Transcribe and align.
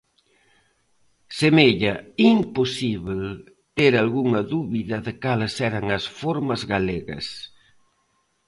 Semella 1.39 1.93
imposíbel 2.33 3.23
ter 3.77 3.93
algunha 3.97 4.41
dúbida 4.53 4.97
de 5.07 5.13
cales 5.23 5.53
eran 5.69 5.85
as 5.97 6.03
formas 6.19 6.61
galegas. 6.73 7.25